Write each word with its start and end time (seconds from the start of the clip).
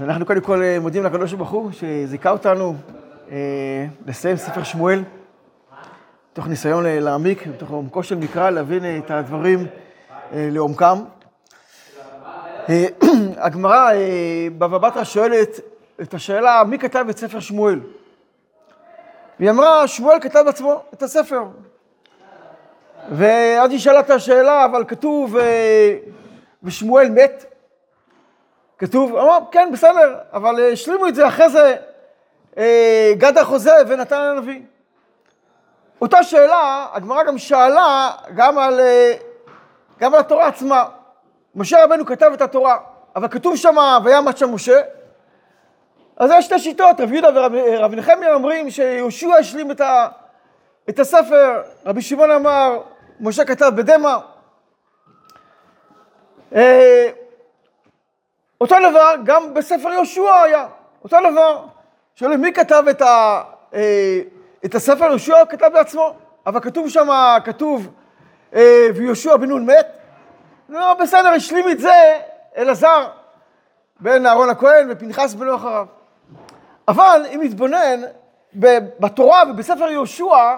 אז 0.00 0.08
אנחנו 0.08 0.26
קודם 0.26 0.40
כל 0.40 0.62
אה, 0.62 0.78
מודים 0.80 1.04
לקדוש 1.04 1.32
ברוך 1.32 1.50
הוא 1.50 1.70
שזיכה 1.72 2.30
אותנו 2.30 2.74
אה, 3.30 3.36
לסיים 4.06 4.36
ספר 4.36 4.62
שמואל, 4.62 5.02
מתוך 6.32 6.46
ניסיון 6.46 6.86
אה, 6.86 7.00
להעמיק, 7.00 7.46
מתוך 7.46 7.70
עומקו 7.70 8.02
של 8.02 8.14
מקרא, 8.16 8.50
להבין 8.50 8.84
אה, 8.84 8.98
את 8.98 9.10
הדברים 9.10 9.66
אה, 10.32 10.48
לעומקם. 10.52 10.98
אה, 12.68 12.86
הגמרא 13.46 13.92
אה, 13.92 14.48
בבא 14.58 14.78
בתרא 14.78 15.04
שואלת 15.04 15.60
את 16.02 16.14
השאלה, 16.14 16.62
מי 16.66 16.78
כתב 16.78 17.06
את 17.10 17.18
ספר 17.18 17.40
שמואל? 17.40 17.80
והיא 19.38 19.50
אמרה, 19.50 19.88
שמואל 19.88 20.20
כתב 20.20 20.44
עצמו 20.48 20.82
את 20.94 21.02
הספר. 21.02 21.42
ואז 23.12 23.70
היא 23.70 23.78
שאלה 23.78 24.00
את 24.00 24.10
השאלה, 24.10 24.64
אבל 24.64 24.84
כתוב, 24.88 25.36
אה, 25.36 25.96
ושמואל 26.62 27.08
מת? 27.10 27.44
כתוב, 28.80 29.16
אמר, 29.16 29.38
כן, 29.50 29.68
בסדר, 29.72 30.18
אבל 30.32 30.60
אה, 30.60 30.68
השלימו 30.68 31.06
את 31.06 31.14
זה 31.14 31.28
אחרי 31.28 31.48
זה 31.48 31.76
אה, 32.58 33.12
גד 33.16 33.38
החוזה 33.38 33.74
ונתן 33.88 34.16
הנביא. 34.16 34.60
אותה 36.00 36.22
שאלה, 36.22 36.86
הגמרא 36.92 37.22
גם 37.22 37.38
שאלה 37.38 38.10
גם 38.34 38.58
על, 38.58 38.80
אה, 38.80 39.14
גם 40.00 40.14
על 40.14 40.20
התורה 40.20 40.46
עצמה. 40.46 40.84
משה 41.54 41.84
רבנו 41.84 42.06
כתב 42.06 42.30
את 42.34 42.42
התורה, 42.42 42.78
אבל 43.16 43.28
כתוב 43.28 43.56
שם, 43.56 43.76
וימת 44.04 44.38
שם 44.38 44.54
משה. 44.54 44.80
אז 46.16 46.30
יש 46.30 46.44
שתי 46.44 46.58
שיטות, 46.58 47.00
רב 47.00 47.12
יהודה 47.12 47.46
ורב 47.52 47.94
נחמיה 47.94 48.34
אומרים 48.34 48.70
שיהושע 48.70 49.34
השלים 49.38 49.70
את, 49.70 49.80
ה, 49.80 50.08
את 50.88 50.98
הספר, 50.98 51.62
רבי 51.86 52.02
שמעון 52.02 52.30
אמר, 52.30 52.80
משה 53.20 53.44
כתב 53.44 53.72
בדמע. 53.74 54.16
אה, 56.54 57.10
אותו 58.60 58.76
דבר 58.90 59.14
גם 59.24 59.54
בספר 59.54 59.88
יהושע 59.88 60.34
היה, 60.44 60.66
אותו 61.04 61.16
דבר. 61.30 61.64
שואלים 62.14 62.40
מי 62.40 62.52
כתב 62.52 62.84
את, 62.90 63.02
ה, 63.02 63.42
אה, 63.74 64.20
את 64.64 64.74
הספר 64.74 65.04
יהושע? 65.04 65.44
כתב 65.48 65.70
בעצמו, 65.72 66.14
אבל 66.46 66.60
כתוב 66.60 66.88
שם, 66.88 67.08
כתוב, 67.44 67.88
אה, 68.54 68.86
ויהושע 68.94 69.36
בן 69.36 69.48
נון 69.48 69.66
מת. 69.66 69.86
לא, 70.68 70.94
בסדר, 70.94 71.28
השלים 71.28 71.68
את 71.68 71.78
זה 71.78 72.20
אלעזר 72.56 73.08
בן 74.00 74.26
אהרון 74.26 74.48
הכהן 74.48 74.86
ופנחס 74.90 75.34
בנו 75.34 75.56
אחריו. 75.56 75.86
אבל 76.88 77.26
אם 77.34 77.40
נתבונן 77.42 78.00
בתורה 79.00 79.42
ובספר 79.50 79.90
יהושע, 79.90 80.56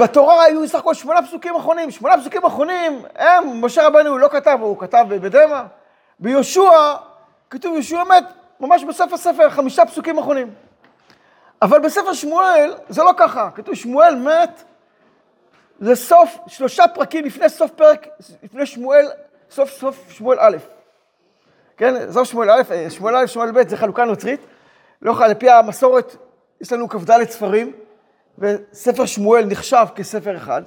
בתורה 0.00 0.44
היו 0.44 0.68
סך 0.68 0.78
הכל 0.78 0.94
שמונה 0.94 1.22
פסוקים 1.22 1.56
אחרונים. 1.56 1.90
שמונה 1.90 2.18
פסוקים 2.18 2.44
אחרונים, 2.44 3.02
הם, 3.14 3.64
משה 3.64 3.86
רבנו 3.86 4.18
לא 4.18 4.28
כתב, 4.28 4.58
הוא 4.60 4.78
כתב 4.78 5.04
בדמע. 5.08 5.62
ביהושע, 6.18 6.70
כתוב 7.50 7.74
יהושע 7.74 8.04
מת, 8.04 8.24
ממש 8.60 8.84
בסוף 8.84 9.12
הספר, 9.12 9.50
חמישה 9.50 9.86
פסוקים 9.86 10.18
אחרונים. 10.18 10.54
אבל 11.62 11.78
בספר 11.78 12.12
שמואל 12.12 12.74
זה 12.88 13.02
לא 13.02 13.12
ככה, 13.16 13.50
כתוב 13.54 13.74
שמואל 13.74 14.14
מת, 14.14 14.64
זה 15.80 15.96
סוף, 15.96 16.38
שלושה 16.46 16.84
פרקים 16.94 17.24
לפני 17.24 17.48
סוף 17.48 17.70
פרק, 17.70 18.06
לפני 18.42 18.66
שמואל, 18.66 19.06
סוף 19.50 19.70
סוף 19.70 20.10
שמואל 20.10 20.38
א'. 20.40 20.56
כן, 21.76 22.12
סוף 22.12 22.28
שמואל 22.28 22.50
א', 22.50 22.62
שמואל 22.90 23.16
א', 23.16 23.26
שמואל 23.26 23.50
ב', 23.50 23.68
זה 23.68 23.76
חלוקה 23.76 24.04
נוצרית. 24.04 24.40
לא 25.02 25.10
יכול, 25.10 25.26
לפי 25.26 25.50
המסורת, 25.50 26.16
יש 26.60 26.72
לנו 26.72 26.88
כ"ד 26.88 27.24
ספרים, 27.30 27.72
וספר 28.38 29.06
שמואל 29.06 29.44
נחשב 29.44 29.86
כספר 29.94 30.36
אחד. 30.36 30.62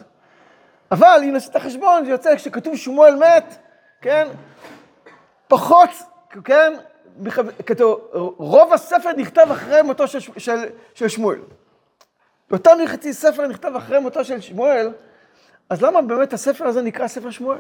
אבל 0.92 1.22
אם 1.24 1.34
נעשה 1.34 1.52
את 1.52 1.56
החשבון, 1.56 2.06
זה 2.06 2.12
יוצא 2.12 2.36
כשכתוב 2.36 2.76
שמואל 2.76 3.16
מת, 3.16 3.56
כן, 4.02 4.28
פחות, 5.52 5.90
כן, 6.44 6.74
כתוב, 7.66 8.00
רוב 8.38 8.74
הספר 8.74 9.09
נכתב 9.18 9.48
אחרי 9.52 9.81
מותו 9.81 10.08
של, 10.08 10.20
של, 10.20 10.56
של 10.94 11.08
שמואל. 11.08 11.40
באותם 12.50 12.72
חצי 12.88 13.14
ספר 13.14 13.48
נכתב 13.48 13.72
אחרי 13.78 14.00
מותו 14.00 14.25
של 14.25 14.42
שמואל, 14.42 14.90
אז 15.70 15.81
למה 15.81 16.02
באמת 16.02 16.34
הספר 16.34 16.66
הזה 16.66 16.81
נקרא 16.81 17.08
ספר 17.08 17.30
שמואל? 17.30 17.58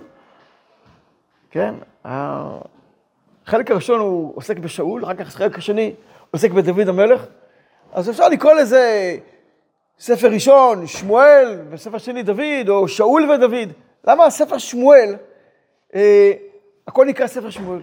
כן, 1.49 1.75
החלק 2.05 3.71
הראשון 3.71 3.99
הוא 3.99 4.33
עוסק 4.35 4.57
בשאול, 4.57 5.03
אחר 5.03 5.13
כך 5.13 5.27
החלק 5.27 5.57
השני 5.57 5.93
עוסק 6.31 6.51
בדוד 6.51 6.87
המלך, 6.87 7.25
אז 7.93 8.09
אפשר 8.09 8.29
לקרוא 8.29 8.53
לזה 8.53 9.15
ספר 9.99 10.27
ראשון, 10.27 10.87
שמואל, 10.87 11.61
וספר 11.69 11.97
שני 11.97 12.23
דוד, 12.23 12.69
או 12.69 12.87
שאול 12.87 13.31
ודוד. 13.31 13.69
למה 14.07 14.25
הספר 14.25 14.57
שמואל, 14.57 15.15
אה, 15.95 16.31
הכל 16.87 17.05
נקרא 17.05 17.27
ספר 17.27 17.49
שמואל? 17.49 17.81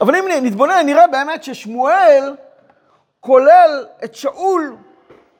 אבל 0.00 0.16
אם 0.16 0.44
נתבונן, 0.44 0.86
נראה 0.86 1.06
באמת 1.06 1.44
ששמואל 1.44 2.36
כולל 3.20 3.86
את 4.04 4.14
שאול 4.14 4.76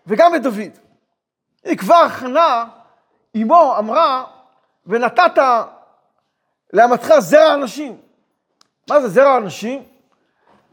וגם 0.07 0.35
את 0.35 0.43
דוד. 0.43 0.79
היא 1.65 1.79
כבר 1.79 2.09
חנה, 2.09 2.65
אמו 3.37 3.75
אמרה, 3.79 4.25
ונתת 4.87 5.43
לאמתך 6.73 7.15
זרע 7.19 7.55
אנשים. 7.55 7.97
מה 8.91 9.01
זה 9.01 9.09
זרע 9.09 9.37
אנשים? 9.37 9.83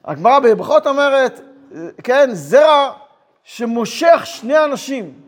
הגמרא 0.05 0.39
בברכות 0.39 0.87
אומרת, 0.87 1.41
כן, 2.03 2.29
זרע 2.33 2.93
שמושך 3.43 4.21
שני 4.23 4.63
אנשים, 4.63 5.21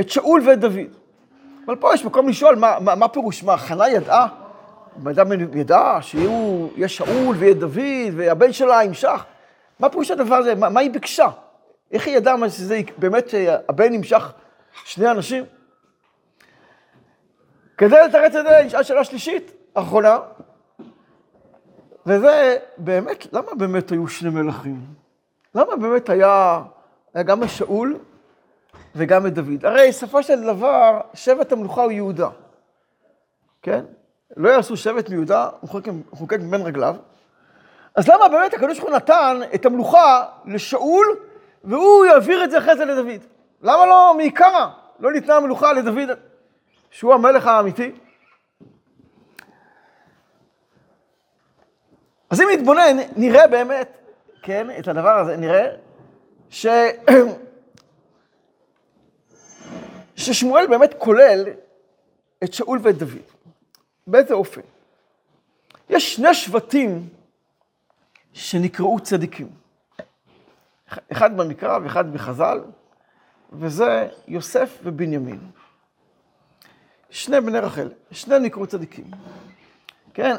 את 0.00 0.10
שאול 0.10 0.48
ואת 0.48 0.60
דוד. 0.60 0.96
אבל 1.66 1.76
פה 1.76 1.94
יש 1.94 2.04
מקום 2.04 2.28
לשאול, 2.28 2.56
מה, 2.56 2.78
מה, 2.80 2.94
מה 2.94 3.08
פירוש? 3.08 3.42
מה, 3.42 3.56
חנה 3.56 3.88
ידעה? 3.88 4.28
אדם 5.10 5.32
ידע 5.56 5.98
שיהיה 6.00 6.88
שאול 6.88 7.36
ויהיה 7.36 7.54
דוד 7.54 8.14
והבן 8.16 8.52
שלה 8.52 8.84
ימשך? 8.84 9.24
מה 9.80 9.88
פירוש 9.88 10.10
הדבר 10.10 10.34
הזה? 10.34 10.54
מה, 10.54 10.68
מה 10.68 10.80
היא 10.80 10.90
ביקשה? 10.90 11.28
איך 11.92 12.06
היא 12.06 12.16
ידעה 12.16 12.50
שזה 12.50 12.80
באמת 12.98 13.34
הבן 13.68 13.94
ימשך 13.94 14.32
שני 14.84 15.10
אנשים? 15.10 15.44
כדי 17.78 17.96
לתרץ 18.08 18.34
את 18.34 18.44
זה, 18.44 18.62
נשאל 18.66 18.82
שאלה 18.82 19.04
שלישית, 19.04 19.52
אחרונה, 19.74 20.18
וזה 22.06 22.56
באמת, 22.78 23.32
למה 23.32 23.54
באמת 23.58 23.90
היו 23.90 24.08
שני 24.08 24.30
מלכים? 24.30 24.80
למה 25.54 25.76
באמת 25.76 26.08
היה, 26.08 26.62
היה 27.14 27.24
גם 27.24 27.42
את 27.42 27.48
שאול 27.48 27.98
וגם 28.94 29.26
את 29.26 29.34
דוד? 29.34 29.66
הרי 29.66 29.88
בסופו 29.88 30.22
של 30.22 30.42
דבר, 30.42 31.00
שבט 31.14 31.52
המלוכה 31.52 31.82
הוא 31.82 31.92
יהודה, 31.92 32.28
כן? 33.62 33.84
לא 34.36 34.48
יעשו 34.48 34.76
שבט 34.76 35.08
מיהודה, 35.08 35.48
הוא 35.60 35.70
חוקק 36.12 36.38
מבין 36.40 36.62
רגליו. 36.62 36.96
אז 37.94 38.08
למה 38.08 38.28
באמת 38.28 38.54
הקדוש 38.54 38.78
ברוך 38.78 38.90
הוא 38.90 38.96
נתן 38.96 39.40
את 39.54 39.66
המלוכה 39.66 40.24
לשאול, 40.44 41.06
והוא 41.64 42.04
יעביר 42.04 42.44
את 42.44 42.50
זה 42.50 42.58
אחרי 42.58 42.76
זה 42.76 42.84
לדוד? 42.84 43.20
למה 43.62 43.86
לא 43.86 44.14
מעיקרא 44.16 44.68
לא 44.98 45.12
ניתנה 45.12 45.36
המלוכה 45.36 45.72
לדוד, 45.72 46.08
שהוא 46.90 47.14
המלך 47.14 47.46
האמיתי? 47.46 47.92
אז 52.30 52.40
אם 52.40 52.46
נתבונן, 52.52 52.96
נראה 53.16 53.46
באמת, 53.46 53.98
כן, 54.42 54.66
את 54.78 54.88
הדבר 54.88 55.18
הזה, 55.18 55.36
נראה 55.36 55.66
ש... 56.50 56.66
ששמואל 60.16 60.66
באמת 60.66 60.94
כולל 60.98 61.44
את 62.44 62.54
שאול 62.54 62.78
ואת 62.82 62.98
דוד. 62.98 63.37
באיזה 64.08 64.34
אופן? 64.34 64.60
יש 65.90 66.14
שני 66.14 66.34
שבטים 66.34 67.08
שנקראו 68.32 69.00
צדיקים. 69.00 69.48
אחד 71.12 71.36
במקרא 71.36 71.78
ואחד 71.82 72.12
בחז"ל, 72.12 72.60
וזה 73.52 74.08
יוסף 74.28 74.78
ובנימין. 74.82 75.38
שני 77.10 77.40
בני 77.40 77.58
רחל, 77.58 77.88
שני 78.10 78.38
נקראו 78.38 78.66
צדיקים. 78.66 79.04
כן, 80.14 80.36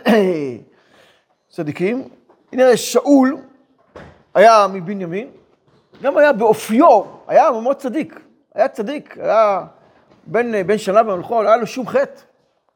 צדיקים. 1.56 2.10
הנה 2.52 2.78
שאול 2.78 3.38
היה 4.34 4.68
מבנימין, 4.74 5.30
גם 6.02 6.18
היה 6.18 6.34
באופיו, 6.34 7.04
היה 7.28 7.52
מאוד 7.52 7.78
צדיק. 7.78 8.20
היה 8.54 8.68
צדיק, 8.68 9.18
היה 9.18 9.66
בן, 10.28 10.68
בן 10.68 10.78
שנה 10.78 11.04
במלכו, 11.04 11.44
לא 11.44 11.48
היה 11.48 11.58
לו 11.58 11.68
שום 11.68 11.88
חטא. 11.88 12.29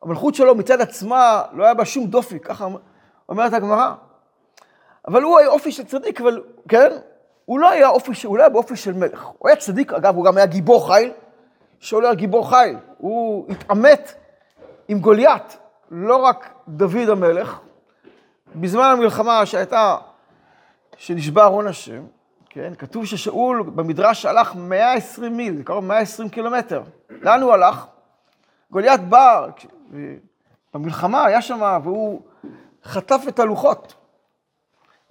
המלכות 0.03 0.35
שלו 0.35 0.55
מצד 0.55 0.81
עצמה 0.81 1.41
לא 1.53 1.63
היה 1.63 1.73
בה 1.73 1.85
שום 1.85 2.07
דופי, 2.07 2.39
ככה 2.39 2.67
אומרת 3.29 3.53
הגמרא. 3.53 3.93
אבל 5.07 5.21
הוא 5.21 5.39
היה 5.39 5.47
אופי 5.47 5.71
של 5.71 5.83
צדיק, 5.83 6.21
אבל, 6.21 6.41
כן? 6.69 6.91
הוא 7.45 7.59
לא 7.59 7.69
היה 7.69 7.89
אופי, 7.89 8.11
הוא 8.27 8.37
לא 8.37 8.43
היה 8.43 8.49
באופי 8.49 8.75
של 8.75 8.93
מלך. 8.93 9.25
הוא 9.37 9.49
היה 9.49 9.55
צדיק, 9.55 9.93
אגב, 9.93 10.15
הוא 10.15 10.25
גם 10.25 10.37
היה 10.37 10.45
גיבור 10.45 10.93
חיל. 10.93 11.11
שאול 11.79 12.05
היה 12.05 12.13
גיבור 12.13 12.49
חיל. 12.49 12.77
הוא 12.97 13.45
התעמת 13.49 14.13
עם 14.87 14.99
גוליית, 14.99 15.57
לא 15.91 16.15
רק 16.15 16.49
דוד 16.67 17.09
המלך. 17.09 17.59
בזמן 18.55 18.83
המלחמה 18.83 19.45
שהייתה, 19.45 19.97
שנשבע 20.97 21.43
ארון 21.43 21.67
השם, 21.67 22.03
כן? 22.49 22.73
כתוב 22.77 23.05
ששאול 23.05 23.63
במדרש 23.75 24.25
הלך 24.25 24.55
120 24.55 25.37
מיל, 25.37 25.61
קרוב 25.63 25.85
120 25.85 26.29
קילומטר. 26.29 26.81
לאן 27.09 27.41
הוא 27.41 27.53
הלך? 27.53 27.85
גוליית 28.73 29.01
בא, 29.01 29.47
במלחמה 30.73 31.25
היה 31.25 31.41
שם, 31.41 31.79
והוא 31.83 32.21
חטף 32.83 33.21
את 33.27 33.39
הלוחות. 33.39 33.93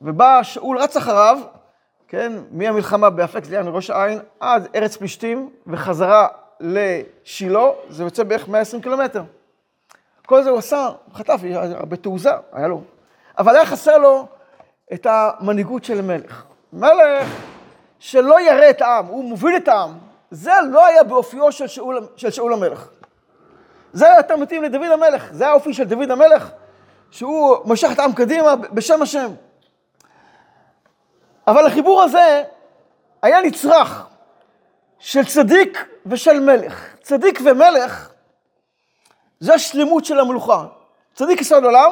ובא 0.00 0.42
שאול 0.42 0.78
רץ 0.78 0.96
אחריו, 0.96 1.38
כן, 2.08 2.32
מהמלחמה 2.50 3.10
באפק 3.10 3.44
זליען 3.44 3.66
לראש 3.66 3.90
העין, 3.90 4.18
עד 4.40 4.68
ארץ 4.74 4.96
פלישתים, 4.96 5.50
וחזרה 5.66 6.28
לשילה, 6.60 7.60
זה 7.88 8.02
יוצא 8.04 8.22
בערך 8.22 8.48
120 8.48 8.82
קילומטר. 8.82 9.22
כל 10.26 10.42
זה 10.42 10.50
הוא 10.50 10.58
עשה, 10.58 10.88
חטף, 11.14 11.40
בתעוזה, 11.88 12.32
היה 12.52 12.68
לו. 12.68 12.82
אבל 13.38 13.56
היה 13.56 13.66
חסר 13.66 13.98
לו 13.98 14.26
את 14.92 15.06
המנהיגות 15.10 15.84
של 15.84 16.02
מלך. 16.02 16.44
מלך 16.72 17.28
שלא 17.98 18.40
ירא 18.40 18.70
את 18.70 18.80
העם, 18.80 19.06
הוא 19.06 19.24
מוביל 19.24 19.56
את 19.56 19.68
העם. 19.68 19.90
זה 20.30 20.52
לא 20.70 20.86
היה 20.86 21.04
באופיו 21.04 21.52
של 21.52 21.66
שאול, 21.66 22.06
של 22.16 22.30
שאול 22.30 22.52
המלך. 22.52 22.88
זה 23.92 24.06
היה 24.06 24.16
יותר 24.16 24.36
מתאים 24.36 24.62
לדוד 24.62 24.90
המלך, 24.92 25.28
זה 25.32 25.48
האופי 25.48 25.74
של 25.74 25.84
דוד 25.84 26.10
המלך, 26.10 26.50
שהוא 27.10 27.56
מושך 27.64 27.88
את 27.92 27.98
העם 27.98 28.12
קדימה 28.12 28.56
בשם 28.56 29.02
השם. 29.02 29.30
אבל 31.46 31.66
החיבור 31.66 32.02
הזה 32.02 32.42
היה 33.22 33.42
נצרך 33.42 34.06
של 34.98 35.24
צדיק 35.24 35.88
ושל 36.06 36.40
מלך. 36.40 36.96
צדיק 37.02 37.40
ומלך 37.44 38.10
זה 39.40 39.54
השלמות 39.54 40.04
של 40.04 40.18
המלוכה. 40.18 40.66
צדיק 41.14 41.40
יסוד 41.40 41.64
עולם 41.64 41.90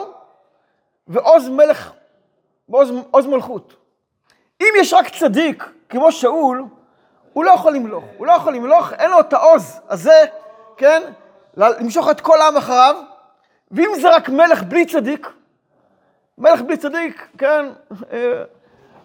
ועוז 1.09 1.49
מלך, 1.49 1.93
ועוז 2.69 2.91
עוז 3.11 3.27
מלכות. 3.27 3.75
אם 4.61 4.69
יש 4.81 4.93
רק 4.93 5.09
צדיק, 5.09 5.65
כמו 5.89 6.13
שאול, 6.13 6.65
הוא 7.33 7.45
לא 7.45 7.51
יכול 7.51 7.73
למלוך. 7.73 8.05
הוא 8.17 8.27
לא 8.27 8.33
יכול 8.33 8.55
למלוך, 8.55 8.93
אין 8.93 9.11
לו 9.11 9.21
את 9.21 9.33
העוז 9.33 9.81
הזה, 9.89 10.25
כן? 10.77 11.03
למשוך 11.57 12.11
את 12.11 12.21
כל 12.21 12.41
העם 12.41 12.57
אחריו. 12.57 12.97
ואם 13.71 13.89
זה 14.01 14.17
רק 14.17 14.29
מלך 14.29 14.63
בלי 14.63 14.87
צדיק, 14.87 15.27
מלך 16.39 16.61
בלי 16.61 16.77
צדיק, 16.77 17.29
כן? 17.39 17.67
אה, 18.13 18.43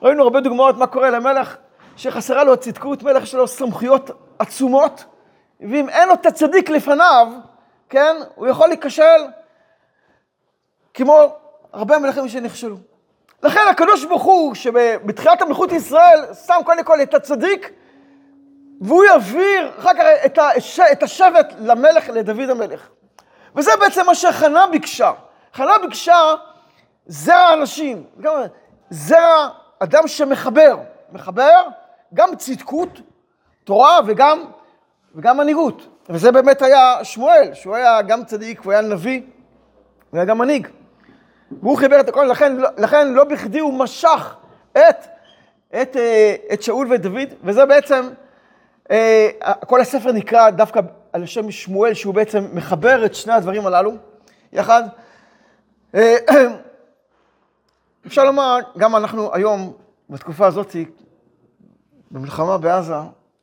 ראינו 0.01 0.23
הרבה 0.23 0.41
דוגמאות 0.41 0.77
מה 0.77 0.87
קורה 0.87 1.09
למלך 1.09 1.57
שחסרה 1.97 2.43
לו 2.43 2.53
הצדקות, 2.53 3.03
מלך 3.03 3.27
שלו 3.27 3.47
סמכויות 3.47 4.11
עצומות, 4.39 5.03
ואם 5.59 5.89
אין 5.89 6.07
לו 6.07 6.13
את 6.13 6.25
הצדיק 6.25 6.69
לפניו, 6.69 7.27
כן, 7.89 8.15
הוא 8.35 8.47
יכול 8.47 8.67
להיכשל 8.67 9.21
כמו 10.93 11.35
הרבה 11.73 11.99
מלכים 11.99 12.27
שנכשלו. 12.27 12.75
לכן 13.43 13.59
הקדוש 13.71 14.05
ברוך 14.05 14.23
הוא, 14.23 14.55
שבתחילת 14.55 15.41
המלכות 15.41 15.71
ישראל, 15.71 16.33
שם 16.47 16.59
קודם 16.65 16.83
כל 16.83 17.01
את 17.01 17.13
הצדיק, 17.13 17.71
והוא 18.81 19.03
יעביר 19.03 19.71
אחר 19.79 19.93
כך 19.93 20.03
את, 20.25 20.37
הש... 20.37 20.79
את 20.79 21.03
השבט 21.03 21.53
למלך, 21.59 22.09
לדוד 22.09 22.49
המלך. 22.49 22.89
וזה 23.55 23.71
בעצם 23.79 24.05
מה 24.05 24.15
שחנה 24.15 24.67
ביקשה. 24.67 25.11
חנה 25.53 25.71
ביקשה 25.81 26.35
זרע 27.07 27.53
אנשים, 27.53 28.03
זרע 28.89 29.49
אדם 29.79 30.07
שמחבר, 30.07 30.77
מחבר 31.11 31.61
גם 32.13 32.35
צדקות, 32.35 33.01
תורה 33.63 33.99
וגם, 34.05 34.45
וגם 35.15 35.37
מנהיגות. 35.37 35.87
וזה 36.09 36.31
באמת 36.31 36.61
היה 36.61 37.03
שמואל, 37.03 37.53
שהוא 37.53 37.75
היה 37.75 38.01
גם 38.01 38.25
צדיק, 38.25 38.59
הוא 38.59 38.71
היה 38.71 38.81
נביא, 38.81 39.21
הוא 40.09 40.17
היה 40.17 40.25
גם 40.25 40.37
מנהיג. 40.37 40.67
והוא 41.61 41.77
חיבר 41.77 41.99
את 41.99 42.09
הכל, 42.09 42.23
לכן, 42.23 42.57
לכן 42.77 43.13
לא 43.13 43.23
בכדי 43.23 43.59
הוא 43.59 43.73
משך 43.73 44.35
את, 44.71 45.05
את, 45.81 45.97
אה, 45.97 46.35
את 46.53 46.63
שאול 46.63 46.87
ואת 46.91 47.01
דוד, 47.01 47.29
וזה 47.43 47.65
בעצם, 47.65 48.09
כל 49.67 49.81
הספר 49.81 50.11
נקרא 50.11 50.49
דווקא 50.49 50.79
על 51.13 51.25
שם 51.25 51.51
שמואל, 51.51 51.93
שהוא 51.93 52.13
בעצם 52.13 52.45
מחבר 52.53 53.05
את 53.05 53.15
שני 53.15 53.33
הדברים 53.33 53.67
הללו 53.67 53.91
יחד. 54.53 54.83
אה, 55.95 56.15
אפשר 58.07 58.25
לומר, 58.25 58.57
גם 58.77 58.95
אנחנו 58.95 59.33
היום, 59.33 59.73
בתקופה 60.09 60.47
הזאת, 60.47 60.75
במלחמה 62.11 62.57
בעזה, 62.57 62.95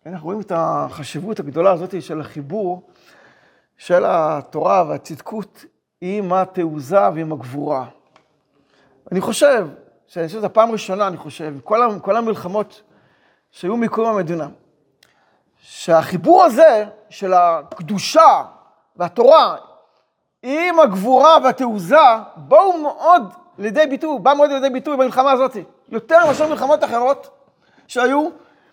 אנחנו 0.06 0.26
רואים 0.26 0.40
את 0.40 0.52
החשיבות 0.54 1.40
הגדולה 1.40 1.72
הזאת 1.72 2.02
של 2.02 2.20
החיבור 2.20 2.82
של 3.76 4.04
התורה 4.06 4.84
והצדקות 4.88 5.64
עם 6.00 6.32
התעוזה 6.32 7.10
ועם 7.14 7.32
הגבורה. 7.32 7.86
אני 9.12 9.20
חושב, 9.20 9.66
שאני 10.06 10.26
חושב 10.26 10.38
שזו 10.38 10.46
הפעם 10.46 10.68
הראשונה, 10.68 11.06
אני 11.06 11.16
חושב, 11.16 11.54
כל, 11.64 11.78
כל 12.02 12.16
המלחמות 12.16 12.82
שהיו 13.50 13.76
מקום 13.76 14.06
המדינה, 14.06 14.48
שהחיבור 15.64 16.44
הזה 16.44 16.84
של 17.10 17.32
הקדושה 17.32 18.42
והתורה 18.96 19.56
עם 20.42 20.80
הגבורה 20.80 21.36
והתעוזה, 21.44 21.96
באו 22.36 22.78
מאוד 22.78 23.32
לידי 23.58 23.86
ביטוי, 23.86 24.18
בא 24.18 24.34
מאוד 24.34 24.50
לידי 24.50 24.70
ביטוי 24.70 24.96
במלחמה 24.96 25.32
הזאת. 25.32 25.56
יותר 25.88 26.26
מאשר 26.26 26.48
מלחמות 26.48 26.84
אחרות 26.84 27.30
שהיו, 27.86 28.28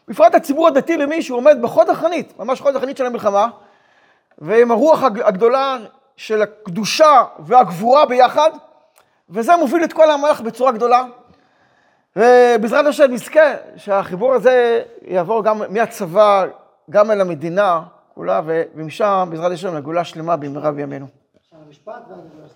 בפרט 0.08 0.36
הציבור 0.36 0.68
הדתי 0.68 0.98
למי 0.98 1.22
שהוא 1.22 1.38
עומד 1.38 1.58
בחוד 1.62 1.90
החנית, 1.90 2.40
ממש 2.40 2.62
חוד 2.62 2.76
החנית 2.76 2.98
של 2.98 3.06
המלחמה, 3.06 3.48
ועם 4.38 4.72
הרוח 4.72 5.04
הגדולה 5.04 5.78
של 6.18 6.42
הקדושה 6.42 7.24
והגבורה 7.40 8.06
ביחד, 8.06 8.52
וזה 9.30 9.56
מוביל 9.56 9.84
את 9.84 9.94
כל 9.94 10.12
המלך 10.12 10.42
בצורה 10.42 10.72
גדולה. 10.72 11.04
ובעזרת 12.16 12.86
השם 12.86 13.12
נזכה 13.12 13.54
שהחיבור 13.76 14.34
הזה 14.34 14.84
יעבור 15.02 15.44
גם 15.44 15.62
מהצבא, 15.70 16.46
גם 16.90 17.12
אל 17.12 17.22
המדינה 17.22 17.84
כולה, 18.14 18.42
ומשם 18.46 19.28
בעזרת 19.32 19.52
השם 19.52 19.76
לגאולה 19.76 20.04
שלמה 20.04 20.36
במהרה 20.38 20.72
בימינו. 20.72 21.08